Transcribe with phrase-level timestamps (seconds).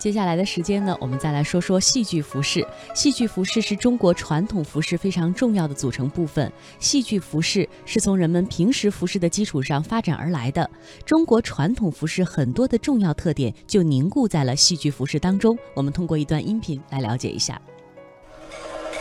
[0.00, 2.66] 接下来的时间呢，我们再来说说戏剧服饰。
[2.94, 6.50] 戏剧服饰是中国传统服饰非常重要的组成部分。
[6.78, 10.68] 戏剧服饰是从人们平时服饰的基础上发展而来的。
[11.04, 15.54] 中国传统服饰很多的重要特点就凝固在了戏剧服饰当中。
[15.74, 17.60] 我们通过一段音频来了解一下。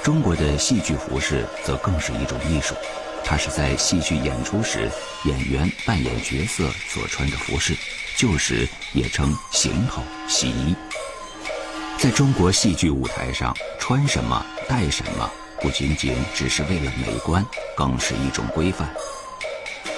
[0.03, 2.75] 中国的戏剧服饰则更是一种艺术，
[3.23, 4.89] 它是在戏剧演出时
[5.23, 7.73] 演员扮演角色所穿的服饰，
[8.19, 10.75] 旧时也称行头、戏衣。
[11.97, 15.31] 在中国戏剧舞台上，穿什么、戴什么，
[15.61, 17.45] 不仅仅只是为了美观，
[17.77, 18.93] 更是一种规范。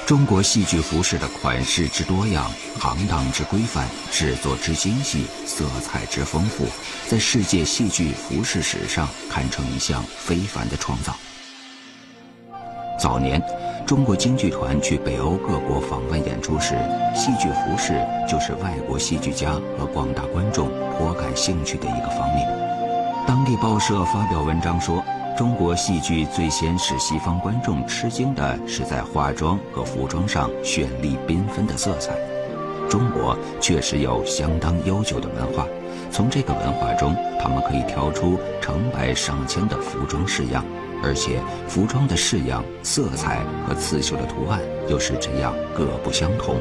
[0.05, 6.67] 中国戏剧服饰的款式之多样、行当之规范、制作之精细、色彩之丰富，
[7.09, 11.17] 在世界戏剧服饰史上堪称一项非凡的创造。
[13.00, 13.42] 早年，
[13.85, 16.76] 中国京剧团去北欧各国访问演出时，
[17.13, 22.48] 戏剧服饰就是外国戏剧家和广大观众颇感兴趣的一个方面。
[23.27, 25.03] 当地报社发表文章说，
[25.38, 32.13] 中国戏剧最先使西方观众吃惊的是在化妆和服装上绚丽缤纷的色彩。
[32.89, 35.66] 中国确实有相当悠久的文化，
[36.09, 40.63] 从这个文化中，他们可以挑出成百上千的服装式样。
[41.03, 46.55] 而且服装的式样、色彩和刺绣的图案又是这样各不相同，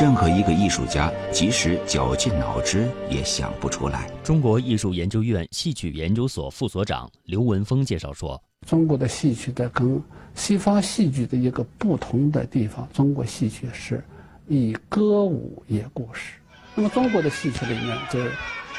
[0.00, 4.08] 任何一个艺术家即使绞尽脑汁也想不出来。
[4.22, 10.00] 中国艺术研究院戏曲研究所副所长刘文峰介绍说：“中国的戏曲的跟
[10.34, 14.02] 西方戏剧的一个不同的地方，中国戏曲是
[14.46, 16.34] 以歌舞演故事。
[16.74, 18.18] 那么中国的戏曲里面就。”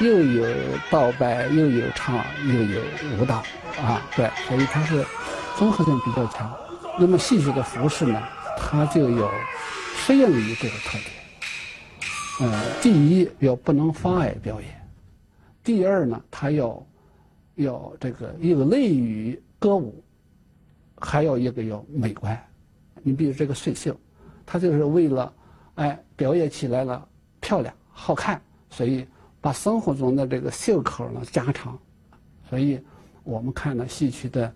[0.00, 0.46] 又有
[0.90, 2.80] 道白，又有唱，又有
[3.20, 3.36] 舞蹈，
[3.76, 5.04] 啊，对，所以它是
[5.56, 6.50] 综合性比较强。
[6.98, 8.20] 那么戏曲的服饰呢，
[8.56, 9.30] 它就有
[9.94, 11.10] 适应于这个特点。
[12.40, 14.70] 嗯，第一要不能妨碍表演；
[15.62, 16.84] 第二呢，它要
[17.56, 20.02] 要这个有类于歌舞，
[20.98, 22.36] 还有一个要美观。
[23.02, 23.94] 你比如这个水袖，
[24.46, 25.32] 它就是为了
[25.74, 27.06] 哎表演起来了
[27.40, 29.06] 漂亮好看，所以。
[29.44, 31.76] 把生活中的这个袖口呢加长，
[32.48, 32.80] 所以
[33.24, 34.54] 我们看到戏曲的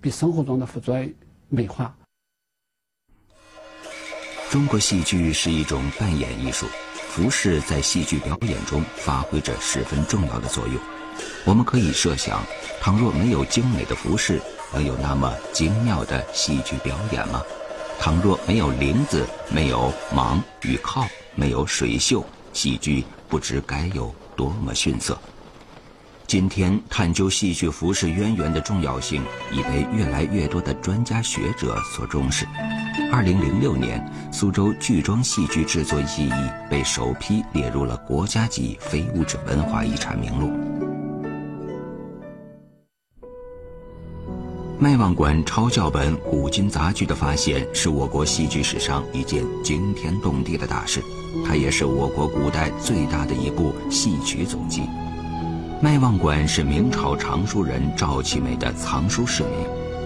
[0.00, 1.10] 比生活中的服装
[1.48, 1.92] 美化。
[4.48, 6.66] 中国戏剧是一种扮演艺术，
[7.08, 10.76] 服饰在戏剧表演中发挥着十分重要的作用。
[11.44, 12.40] 我们可以设想，
[12.80, 14.40] 倘若没有精美的服饰，
[14.72, 17.42] 能有那么精妙的戏剧表演吗？
[17.98, 24.14] 倘若没有铃子，没有蟒与靠，没有水袖，戏剧不知该有。
[24.36, 25.18] 多么逊色！
[26.28, 29.20] 今天探究戏剧服饰渊源的重要性
[29.50, 32.46] 已被越来越多的专家学者所重视。
[33.10, 34.00] 二零零六年，
[34.32, 36.32] 苏州剧装戏剧制作技艺
[36.70, 40.77] 被首批列入了国家级非物质文化遗产名录。
[44.80, 51.02] 麦望馆抄教本古今杂剧的发现，是我国戏剧史上一件惊天动地的大事。
[51.44, 54.82] 它也是我国古代最大的一部戏曲总集。
[55.82, 59.52] 麦望馆是明朝藏书人赵其美的藏书室名。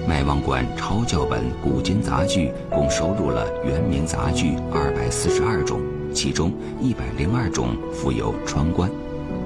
[0.09, 5.83] 麦望馆抄教本古今杂剧共收录了元明杂剧二百四十二种，
[6.15, 6.51] 其中
[6.81, 8.91] 一百零二种附有穿冠。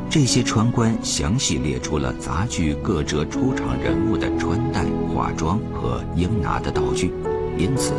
[0.09, 7.13] 这些穿冠详细列出了杂剧各折出场人物的穿戴、化妆和应拿的道具。
[7.59, 7.93] 因此，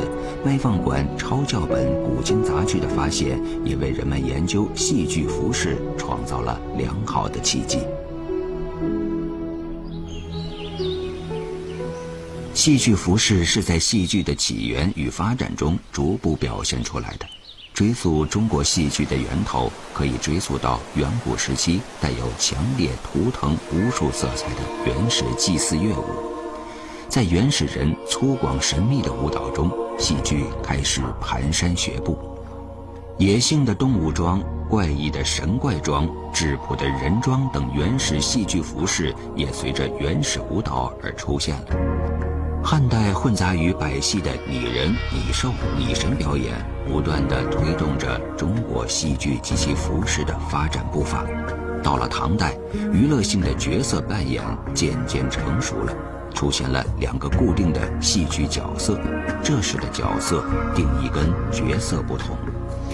[0.44, 7.80] 麦放馆抄教本古今杂剧的发现，也为人们研究戏剧服饰创造了良好的契机。
[12.54, 17.37] 戏剧服饰是在戏剧的起源与发展中逐步表现出来的。
[17.78, 26.06] 追溯中国戏剧的源头，可以追溯到远古时期带有强烈图腾巫术色彩的原始祭祀乐舞。
[27.08, 32.18] 在原始人粗犷神秘的舞蹈中，戏剧开始蹒跚学步。
[33.20, 41.68] 野性的动物装、怪异的神怪装、质朴的人装等原始戏剧服饰，也随着原始舞蹈而出现了。
[42.64, 46.54] 汉代混杂于百戏的拟人、拟兽、拟神表演，
[46.88, 51.26] 不断地推动着中国戏剧及其服饰的发展步伐。
[51.84, 52.58] 到了唐代，
[52.92, 54.44] 娱乐性的角色扮演
[54.74, 55.94] 渐渐成熟了。
[56.34, 59.00] 出现了两个固定的戏剧角色，
[59.42, 60.44] 这时的角色
[60.76, 62.38] 定义跟角色不同，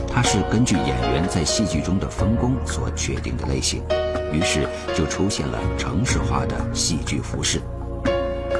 [0.07, 3.84] 它是根据演员在戏剧中的分工所确定的类型，
[4.31, 4.66] 于是
[4.96, 7.60] 就出现了城市化的戏剧服饰。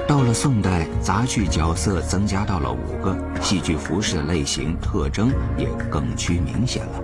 [0.05, 7.01] 到了宋代，杂剧角色增加到了五个，戏剧服饰的类型特征也更趋明显了。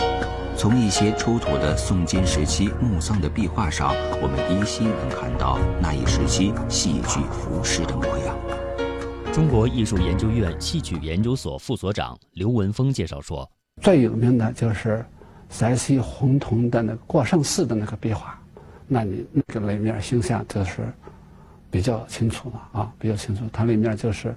[0.57, 8.35] 从一些出土的宋金时期墓葬的壁画上，我们依稀能看到那一时期戏剧服饰的模样。
[9.31, 13.49] 中国艺术研究院戏曲研究所副所长刘文峰介绍说
[13.81, 15.05] ：“最有名的就是
[15.49, 18.37] 陕西洪洞的那个过圣寺的那个壁画，
[18.87, 20.91] 那你那个里面形象就是
[21.71, 23.43] 比较清楚了啊，比较清楚。
[23.51, 24.35] 它里面就是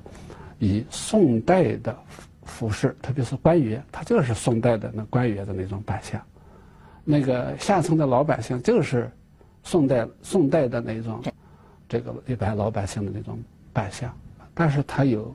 [0.58, 1.96] 以宋代的。”
[2.44, 6.20] 服饰，特别是官员，它就是宋代的那官员的那种扮相；
[7.04, 9.08] 那个下层的老百姓就是
[9.62, 11.22] 宋代宋代的那种
[11.88, 13.38] 这个一般老百姓的那种
[13.72, 14.12] 扮相。
[14.54, 15.32] 但是它有，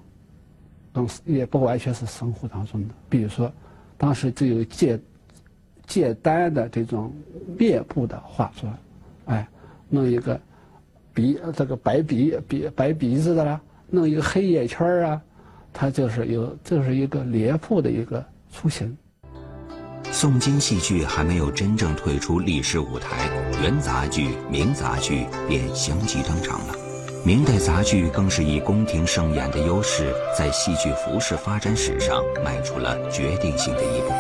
[0.94, 2.94] 东西也不完全是生活当中的。
[3.10, 3.52] 比如说，
[3.98, 5.00] 当时就有借
[5.88, 7.12] 借单的这种
[7.58, 8.78] 面部的化妆，
[9.26, 9.48] 哎，
[9.90, 10.40] 弄一个
[11.18, 13.60] 鼻这个白鼻鼻白鼻子的啦，
[13.90, 15.20] 弄一个黑眼圈啊。
[15.74, 18.96] 它就是有，就是一个脸谱的一个雏形。
[20.12, 23.28] 宋金戏剧还没有真正退出历史舞台，
[23.64, 26.76] 元杂剧、明杂剧便相继登场了。
[27.26, 34.14] 明代杂剧更是以宫廷盛演的优势，在戏剧服饰发展史上迈出了决定性的一步。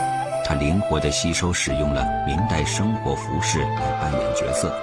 [0.43, 4.73] 它灵活地吸收使用了明代生活服饰来扮演角色，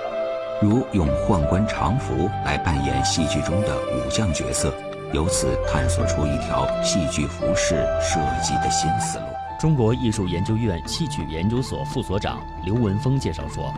[0.62, 4.72] 如用宦官常服来扮演戏剧中的武将角色。
[5.12, 9.24] 由此探索出一条戏剧服饰设计的新思路。
[9.60, 13.72] 中国艺术研究院戏曲研究所副所长刘文峰介绍说：“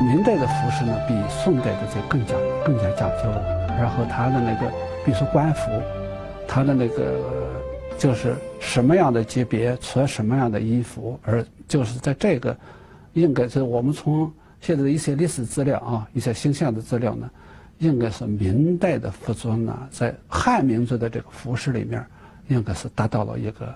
[0.00, 2.34] 明代的服饰呢，比宋代的就更加
[2.64, 3.76] 更加讲究了。
[3.78, 4.70] 然后它的那个，
[5.04, 5.70] 比如说官服，
[6.46, 7.20] 它的那个
[7.98, 12.56] 就是什么样的级别穿什么样的衣服，而就是在这个，
[13.12, 17.30] 应该是我们从现在的一些历史资料啊，一些形象的资料呢。”
[17.78, 22.04] 应该是明代的服装呢，在汉民族的这个服饰里面，
[22.48, 23.72] 应该是达到了一个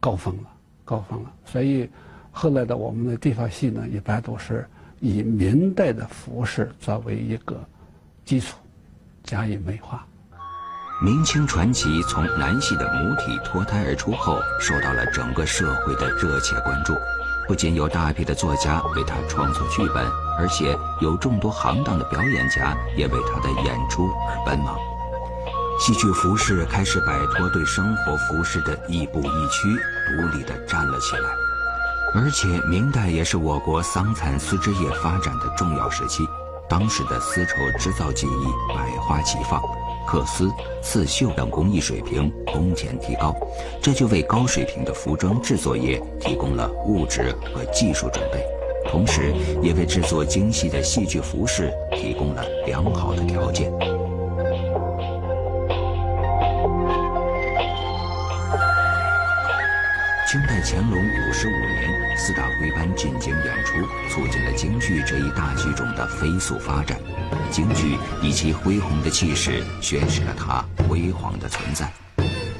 [0.00, 0.44] 高峰了，
[0.86, 1.30] 高峰了。
[1.44, 1.86] 所以
[2.32, 4.66] 后来的我们的地方戏呢，一般都是
[5.00, 7.62] 以明代的服饰作为一个
[8.24, 8.56] 基础，
[9.22, 10.06] 加以美化。
[11.04, 16.94] 明清传奇从南戏的母体脱胎而出后，受到了整个社会的热切关注。
[17.46, 20.06] 不仅有大批的作家为他创作剧本，
[20.38, 24.76] 而且有众多行当的表演家也为他的演出而奔忙。
[25.78, 29.68] 戏剧服饰开始摆脱对生活服饰的亦步亦趋，
[30.16, 31.28] 独立地站了起来。
[32.14, 36.24] 而且，明代也是我国桑蚕丝织业发展的重要时期，
[36.68, 39.60] 当时的丝绸织造技艺百花齐放。
[40.06, 40.50] 缂丝、
[40.82, 43.34] 刺绣等工艺水平空前提高，
[43.82, 48.44] 这就为高水平的服装制作业提供了物质和技术准备，
[48.88, 53.72] 同时也为制作精细的戏剧服饰提供了良好的条件。
[60.26, 63.76] 清代乾隆五十五年，四大徽班进京演出，
[64.08, 66.98] 促进了京剧这一大剧种的飞速发展。
[67.50, 71.92] 京剧以其恢宏的气势，宣示了它辉煌的存在。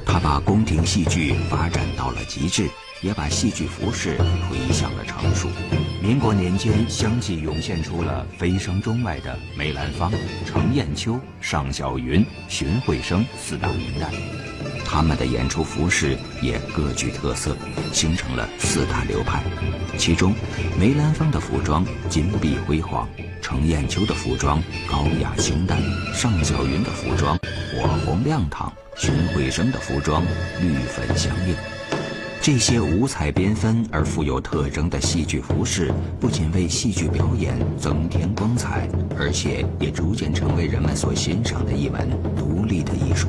[0.05, 2.69] 它把宫廷戏剧发展到了极致，
[3.01, 5.49] 也把戏剧服饰推向了成熟。
[6.01, 10.11] 民国年间，相继涌现出了飞升中外的梅兰芳、
[10.45, 14.13] 程砚秋、尚小云、荀慧生四大名旦，
[14.85, 17.57] 他们的演出服饰也各具特色，
[17.91, 19.41] 形成了四大流派。
[19.97, 20.35] 其中，
[20.79, 23.07] 梅兰芳的服装金碧辉煌。
[23.41, 24.59] 程砚秋的服装
[24.89, 25.79] 高雅清淡，
[26.15, 30.23] 尚小云的服装火红亮堂，荀慧生的服装
[30.59, 31.55] 绿粉相映。
[32.41, 38.87] 这些五彩缤纷而富有特征的戏剧服饰，不仅为戏剧表演增添光彩，
[39.17, 43.27] 而且也逐渐成为人们所欣赏的一门独立的艺术。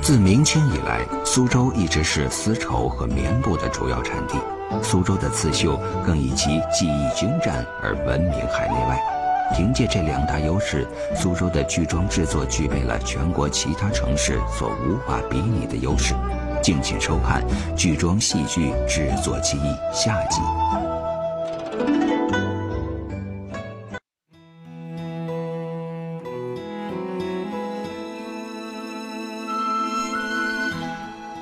[0.00, 4.38] 自明清以来，苏州一直是丝绸和棉布的主要产地。
[4.82, 9.17] 苏州的刺绣更以其技艺精湛而闻名海内外。
[9.56, 10.86] 凭借这两大优势，
[11.16, 16.14] 苏州的剧装制作具备了全国其他城市所无法比拟的优势。
[16.62, 17.42] 敬请收看
[17.74, 19.60] 《剧装戏剧制作技艺》
[19.92, 20.40] 下集。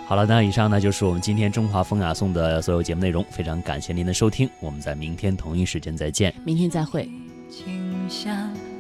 [0.08, 3.24] 好了，那以上呢就是我们今天中华风雅颂的所有节目内容。
[3.30, 6.32] 非常感谢您的收听，我们在明天同一时间再见。
[6.44, 7.10] 明天再会。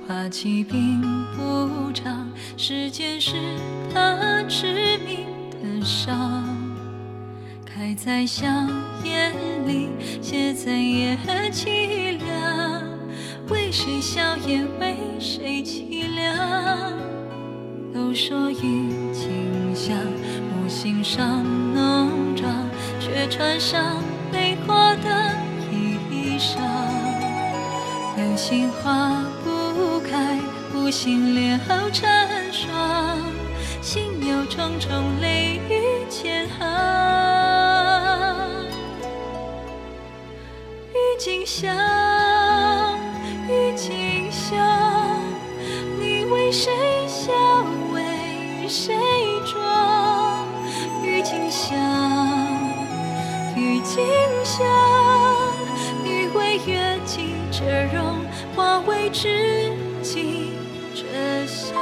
[0.06, 1.00] 花期并
[1.36, 3.32] 不长，时间是
[3.92, 6.44] 他致命的伤。
[7.64, 8.70] 开在香
[9.04, 9.32] 艳
[9.66, 9.88] 里，
[10.22, 11.18] 写在夜
[11.50, 12.82] 凄凉。
[13.48, 16.92] 为谁笑颜，为谁凄凉？
[17.92, 19.96] 都说郁金香。
[20.68, 22.52] 心上浓妆，
[22.98, 24.02] 却穿上
[24.32, 25.32] 泪花的
[25.70, 26.85] 衣裳。
[28.36, 30.38] 心花不开，
[30.74, 32.06] 无心莲藕成
[32.52, 33.18] 双，
[33.80, 36.66] 心有重重泪雨千行。
[40.92, 41.74] 郁金香，
[43.48, 45.18] 郁金香，
[45.98, 46.70] 你为谁
[47.08, 47.32] 笑？
[47.94, 48.94] 为谁
[49.46, 50.46] 妆？
[51.02, 51.74] 郁金香，
[53.56, 54.04] 郁金
[54.44, 54.66] 香，
[56.64, 59.72] 月季折容，化为知
[60.02, 60.52] 己
[60.94, 61.76] 折香。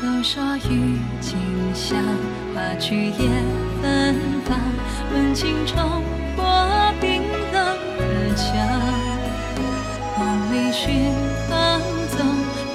[0.00, 0.98] 都说郁金
[1.74, 1.98] 香，
[2.54, 3.28] 花去也
[3.80, 4.14] 芬
[4.44, 4.58] 芳，
[5.12, 6.02] 温情冲
[6.36, 6.44] 破
[7.00, 8.44] 冰冷的墙。
[10.18, 11.12] 梦里寻
[11.48, 11.80] 芳
[12.16, 12.26] 踪，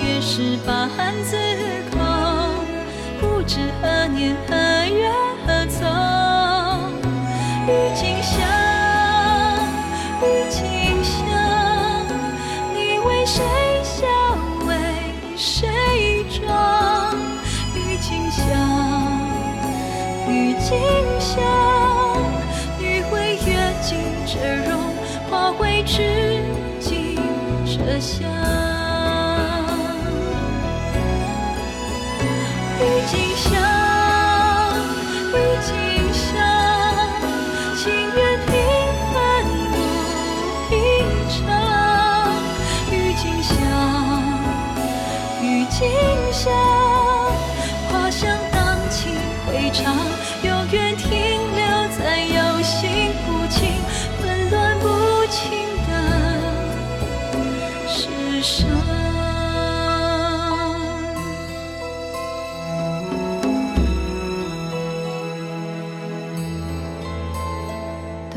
[0.01, 1.37] 月是把寒自
[1.91, 1.99] 空，
[3.19, 4.55] 不知何年何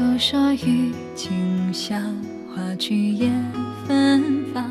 [0.00, 2.00] 都说郁金香，
[2.48, 3.30] 花去也
[3.86, 4.64] 芬芳，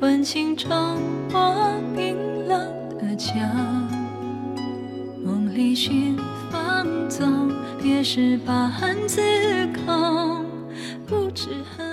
[0.00, 0.98] 温情冲
[1.30, 2.16] 破冰
[2.48, 2.58] 冷
[2.98, 3.40] 的墙。
[5.24, 6.18] 梦里寻
[6.50, 7.48] 芳踪，
[7.80, 9.20] 别时把恨自
[9.86, 10.44] 空，
[11.06, 11.91] 不知恨